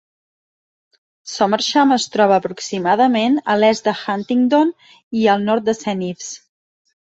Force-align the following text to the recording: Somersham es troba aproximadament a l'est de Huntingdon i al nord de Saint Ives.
Somersham 1.33 1.93
es 1.97 2.07
troba 2.15 2.39
aproximadament 2.41 3.37
a 3.53 3.59
l'est 3.61 3.93
de 3.93 3.95
Huntingdon 4.01 4.75
i 5.23 5.31
al 5.39 5.49
nord 5.51 5.71
de 5.73 5.81
Saint 5.85 6.07
Ives. 6.13 6.37